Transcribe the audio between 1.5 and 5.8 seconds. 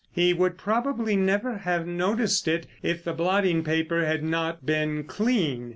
have noticed it if the blotting paper had not been clean.